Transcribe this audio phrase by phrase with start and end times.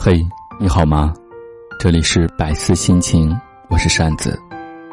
[0.00, 0.24] 嘿，
[0.60, 1.12] 你好吗？
[1.80, 3.36] 这里是百思心情，
[3.68, 4.38] 我是扇子，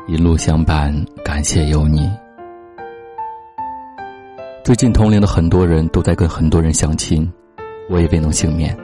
[0.07, 0.91] 一路相伴，
[1.23, 2.09] 感谢有你。
[4.63, 7.31] 最近同龄的很多人都在跟很多人相亲，
[7.87, 8.75] 我也未能幸免。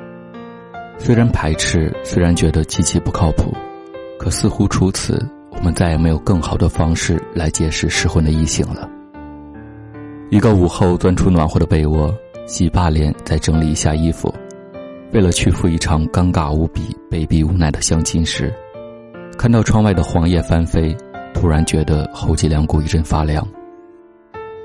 [0.99, 3.51] 虽然排斥，虽然觉得极其不靠谱，
[4.19, 8.88] 可似乎除此，我们再也没有更好的方式来结识失婚的异性了。
[10.29, 12.13] 一个午后，钻出暖和的被窝，
[12.46, 14.31] 洗把脸，再整理一下衣服。
[15.14, 18.54] 为了去赴一场尴尬无比、被逼无奈的相亲时，
[19.38, 20.96] 看到窗外的黄叶翻飞，
[21.34, 23.46] 突然觉得后脊梁骨一阵发凉。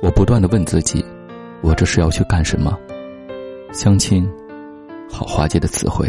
[0.00, 1.04] 我不断的问自己：
[1.62, 2.78] 我这是要去干什么？
[3.72, 4.24] 相亲，
[5.10, 6.08] 好滑稽的词汇。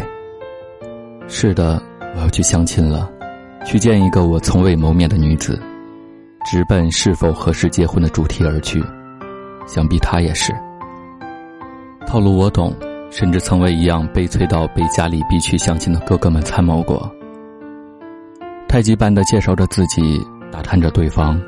[1.26, 1.82] 是的，
[2.14, 3.10] 我要去相亲了，
[3.64, 5.60] 去见一个我从未谋面的女子，
[6.46, 8.80] 直奔是否合适结婚的主题而去。
[9.66, 10.52] 想必她也是。
[12.06, 12.72] 套路我懂。
[13.10, 17.10] 甚至曾为一样悲催到被家里逼去相亲的哥哥们参谋过。
[18.68, 20.20] 太极般的介绍着自己，
[20.52, 21.40] 打探着对方，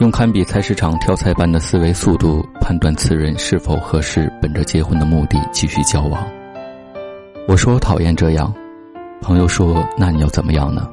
[0.00, 6.26] 用堪比菜市场挑菜般的思维速度判断此人是否合适，本着结婚的目的继续交往。
[7.46, 8.52] 我说我讨厌这样，
[9.20, 10.88] 朋友说那你要怎么样呢？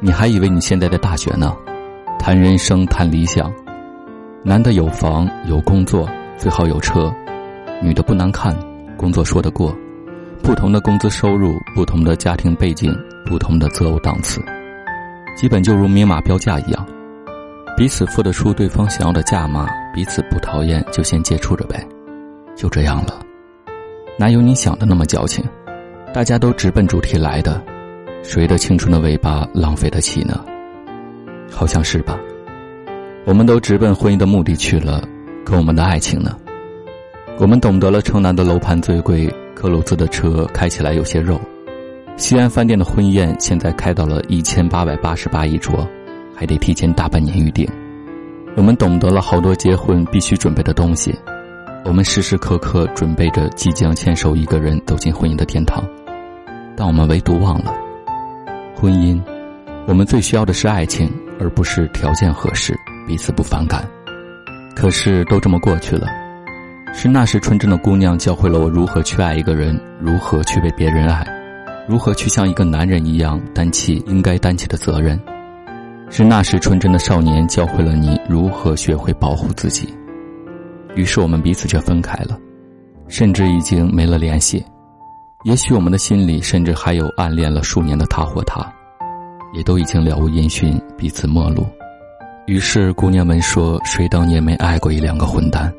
[0.00, 1.54] 你还以为你现在在大学呢？
[2.18, 3.52] 谈人生谈理想，
[4.42, 7.14] 男的有房有工作，最好有车，
[7.80, 8.56] 女的不难看。
[9.04, 9.76] 工作说得过，
[10.42, 12.90] 不同的工资收入，不同的家庭背景，
[13.26, 14.42] 不同的择偶档次，
[15.36, 16.86] 基本就如明码标价一样，
[17.76, 21.86] 彼此付得出对方想要的价码，彼此不讨厌就先接触着呗，
[22.56, 23.20] 就这样了，
[24.18, 25.44] 哪有你想的那么矫情？
[26.14, 27.62] 大家都直奔主题来的，
[28.22, 30.42] 谁的青春的尾巴浪费得起呢？
[31.52, 32.18] 好像是吧？
[33.26, 35.06] 我们都直奔婚姻的目的去了，
[35.44, 36.34] 可我们的爱情呢？
[37.36, 41.40] 我们懂得了城南的楼盘最贵，克鲁兹的车开起来有些肉，
[42.16, 45.86] 西安饭店的婚宴现在开到了一千八百八十八一桌，
[46.32, 47.68] 还得提前大半年预定。
[48.56, 51.12] 我们懂得了好多结婚必须准备的东西，
[51.84, 55.84] 我们时时刻刻准备着即将牵手一个人走进婚姻的天堂，
[56.76, 57.74] 但我们唯独忘了，
[58.76, 59.20] 婚姻，
[59.88, 62.78] 我们最需要的是爱情，而不是条件合适、
[63.08, 63.84] 彼此不反感。
[64.76, 66.06] 可是都这么过去了。
[66.96, 71.26] 是那时纯真的姑娘教会了我如何去爱一个人，如何去被别人爱，
[71.88, 75.20] 如何去像一个男人一样担起应该担起的责任。
[76.08, 79.92] 是那时纯真的少年教会了你如何学会保护自己。
[80.94, 82.38] 于是我们彼此却分开了，
[83.08, 84.64] 甚至已经没了联系。
[85.42, 88.64] 也许我们的心里甚至还有暗恋了数年的他或她，
[89.52, 91.66] 也都已经了无音讯，彼此陌路。
[92.46, 95.70] 于是姑娘们说：“谁当年没爱过一两个混蛋？”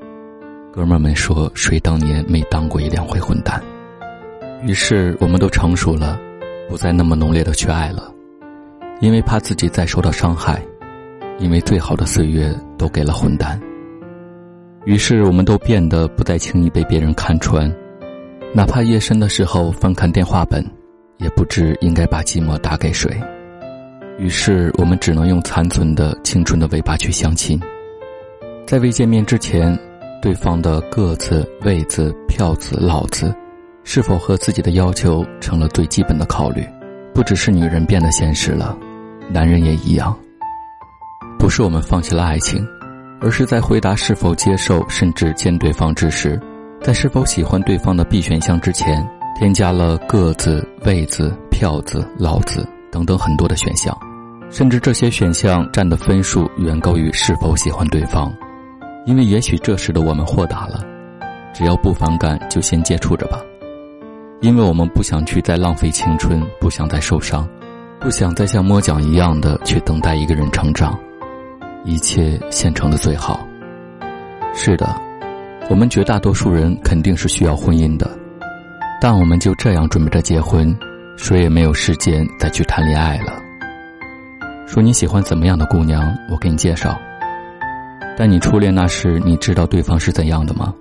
[0.75, 3.63] 哥们儿们说：“谁当年没当过一两回混蛋？”
[4.67, 6.19] 于是我们都成熟了，
[6.67, 8.13] 不再那么浓烈的去爱了，
[8.99, 10.61] 因为怕自己再受到伤害，
[11.39, 13.57] 因为最好的岁月都给了混蛋。
[14.83, 17.73] 于是我们都变得不再轻易被别人看穿，
[18.53, 20.61] 哪怕夜深的时候翻看电话本，
[21.19, 23.09] 也不知应该把寂寞打给谁。
[24.19, 27.57] 于是我们只能用残存的青春的尾巴去相亲，
[28.67, 29.73] 在未见面之前。
[30.25, 33.31] 对方的个子、位子、票子、老子，
[33.83, 36.67] 是否和自己的要求成了最基本的考虑？
[37.13, 38.75] 不只是女人变得现实了，
[39.29, 40.17] 男人也一样。
[41.37, 42.67] 不是我们放弃了爱情，
[43.21, 46.41] 而是在回答是否接受甚至见对方之时，
[46.81, 49.07] 在是否喜欢对方的 B 选项之前，
[49.37, 53.95] 添加了个子、位子、票子、老子等等很多的选项，
[54.49, 58.35] 甚至这些选项占的分数远高于是否喜欢对方。
[59.05, 60.83] 因为也许这时的我们豁达了，
[61.53, 63.39] 只要不反感就先接触着吧。
[64.41, 67.47] 因为我们不想去再浪费青春，不想再受伤，
[67.99, 70.97] 不想再像摸奖一样的去等待一个人成长，
[71.83, 73.47] 一切现成的最好。
[74.53, 74.87] 是的，
[75.69, 78.09] 我们绝大多数人肯定是需要婚姻的，
[78.99, 80.75] 但我们就这样准备着结婚，
[81.15, 83.33] 谁也没有时间再去谈恋爱了。
[84.67, 86.97] 说你喜欢怎么样的姑娘，我给你介绍。
[88.17, 90.73] 但你初恋那时，你知道对方是怎样的吗？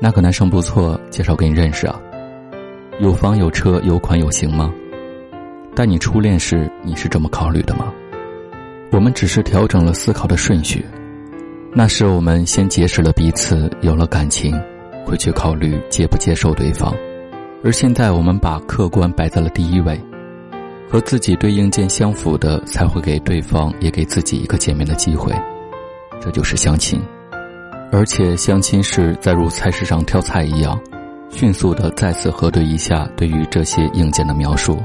[0.00, 2.00] 那个男生不错，介绍给你认识啊。
[2.98, 4.72] 有房有车有款有型吗？
[5.74, 7.92] 但你初恋时，你是这么考虑的吗？
[8.90, 10.84] 我们只是调整了思考的顺序。
[11.72, 14.58] 那时我们先结识了彼此，有了感情，
[15.04, 16.94] 会去考虑接不接受对方。
[17.62, 20.00] 而现在我们把客观摆在了第一位，
[20.90, 25.32] 和自己对应件相符的，才会给对方也给自己一个见面的机会。
[26.26, 27.00] 这就是相亲，
[27.92, 30.76] 而且相亲是在如菜市场挑菜一样，
[31.30, 34.82] 迅速的再次核对一下对于这些硬件的描述，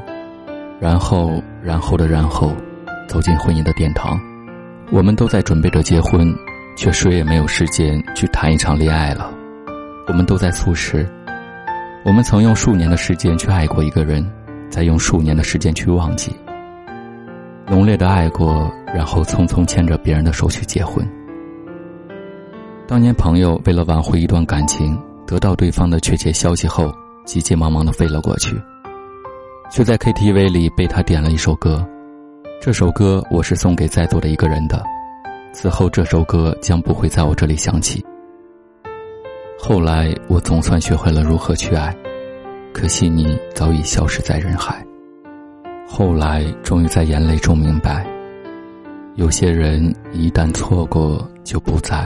[0.80, 2.56] 然后，然后的然后，
[3.08, 4.20] 走进婚姻的殿堂。
[4.92, 6.32] 我们都在准备着结婚，
[6.78, 9.34] 却谁也没有时间去谈一场恋爱了。
[10.08, 11.10] 我们都在促使，
[12.06, 14.24] 我们曾用数年的时间去爱过一个人，
[14.70, 16.36] 再用数年的时间去忘记。
[17.66, 21.04] 浓烈的爱过，然后匆匆牵着别人的手去结婚。
[22.92, 26.94] 当年朋友为了挽回一段感情，得到对方的确切消息后，
[27.24, 28.62] 急急忙忙的飞了过去，
[29.72, 31.88] 却在 KTV 里被他点了一首歌。
[32.62, 34.84] 这首歌我是送给在座的一个人的，
[35.54, 38.06] 此后这首歌将不会在我这里响起。
[39.58, 41.96] 后来我总算学会了如何去爱，
[42.74, 44.86] 可惜你早已消失在人海。
[45.88, 48.06] 后来终于在眼泪中明白，
[49.16, 52.06] 有些人一旦错过就不在。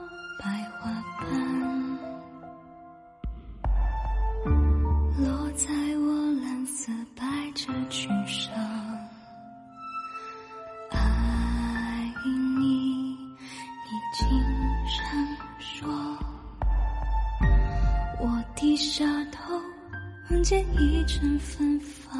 [20.41, 22.19] 闻见一阵芬芳。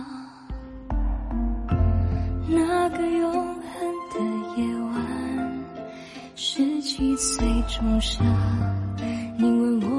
[2.48, 3.64] 那个永恒
[4.14, 4.20] 的
[4.62, 5.66] 夜晚，
[6.36, 8.24] 十七岁仲夏，
[9.40, 9.91] 你吻我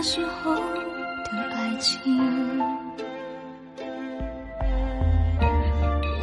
[0.00, 0.62] 那时候的
[1.56, 1.98] 爱情，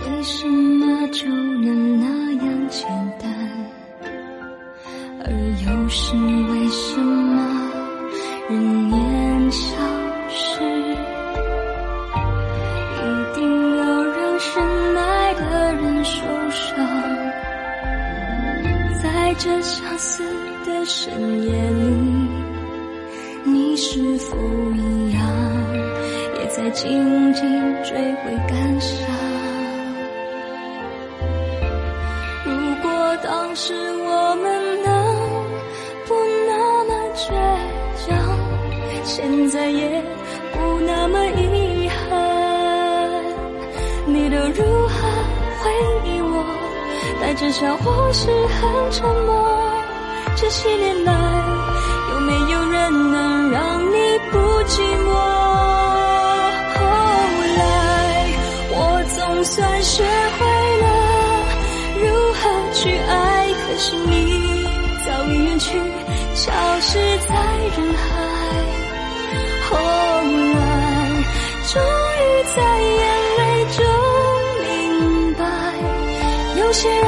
[0.08, 2.06] 为什么就能那
[2.46, 2.88] 样简
[3.20, 3.30] 单？
[5.26, 5.28] 而
[5.66, 7.70] 又是为什么
[8.50, 9.76] 人年消
[10.30, 10.64] 失，
[12.96, 14.64] 一定要让深
[14.96, 16.78] 爱的人受伤？
[19.04, 20.24] 在这相思
[20.66, 22.30] 的深夜里，
[23.88, 24.36] 是否
[24.74, 25.22] 一样，
[26.40, 27.44] 也在静静
[27.84, 28.98] 追悔感伤？
[32.46, 32.52] 如
[32.82, 32.90] 果
[33.24, 34.90] 当时我们能
[36.08, 36.16] 不
[36.48, 37.30] 那么倔
[38.08, 38.10] 强，
[39.04, 40.04] 现在也
[40.52, 43.24] 不那么遗憾，
[44.08, 44.98] 你都如何
[45.62, 45.70] 回
[46.10, 46.44] 忆我？
[47.22, 49.48] 带着笑或是很沉默，
[50.36, 51.14] 这些年来
[52.92, 53.96] 没有人能让你
[54.32, 55.10] 不寂寞？
[56.74, 56.78] 后
[57.58, 57.60] 来
[58.72, 58.76] 我
[59.16, 60.04] 总算学
[60.38, 60.40] 会
[60.82, 60.86] 了
[62.02, 62.40] 如何
[62.74, 63.12] 去爱，
[63.54, 64.10] 可是你
[65.06, 65.68] 早已远去，
[66.36, 66.52] 消
[66.82, 67.34] 失在
[67.76, 68.04] 人海。
[69.70, 70.56] 后来
[71.68, 72.24] 终于
[72.56, 72.98] 在眼
[73.38, 73.42] 泪
[73.76, 73.78] 中
[74.62, 75.44] 明白，
[76.60, 77.06] 有些人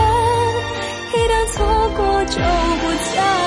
[1.14, 1.34] 一旦。
[1.48, 1.66] 错
[1.96, 2.42] 过就不
[3.16, 3.47] 再。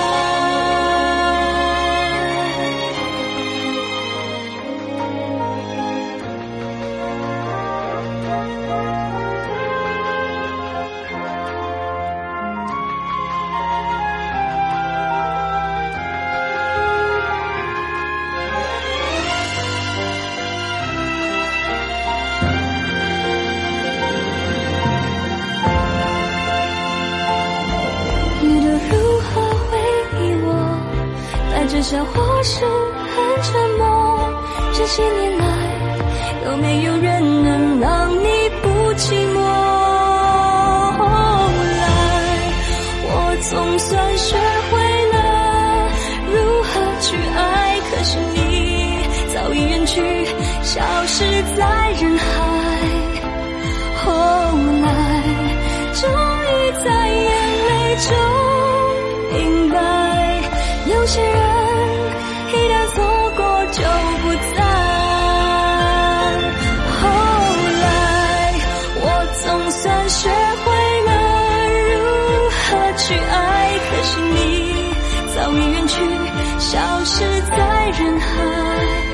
[32.41, 34.33] 还是很沉默
[34.73, 35.45] 这些年来
[36.47, 38.25] 有没有人能让你
[38.63, 39.41] 不寂寞
[40.97, 41.85] 后来
[43.05, 44.39] 我总算学
[44.71, 44.73] 会
[45.13, 45.19] 了
[46.33, 46.71] 如何
[47.03, 48.39] 去爱可是你
[49.35, 50.01] 早已远去
[50.63, 51.23] 消失
[51.59, 52.25] 在人海
[54.03, 54.11] 后
[54.81, 54.89] 来
[55.93, 56.09] 终
[56.47, 57.29] 于在眼
[57.69, 58.09] 泪中
[59.37, 59.77] 明白
[60.87, 61.50] 有些人
[77.51, 79.10] 在人海。